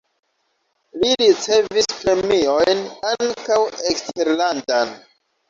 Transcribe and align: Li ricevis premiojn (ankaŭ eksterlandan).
Li 1.03 1.11
ricevis 1.21 1.89
premiojn 1.99 2.83
(ankaŭ 3.11 3.61
eksterlandan). 3.93 4.99